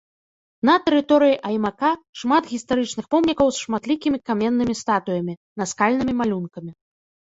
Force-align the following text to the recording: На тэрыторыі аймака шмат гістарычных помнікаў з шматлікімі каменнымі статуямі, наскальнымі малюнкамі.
На 0.69 0.75
тэрыторыі 0.87 1.35
аймака 1.49 1.91
шмат 2.23 2.43
гістарычных 2.55 3.05
помнікаў 3.13 3.47
з 3.53 3.57
шматлікімі 3.69 4.17
каменнымі 4.33 4.81
статуямі, 4.85 5.41
наскальнымі 5.63 6.13
малюнкамі. 6.23 6.71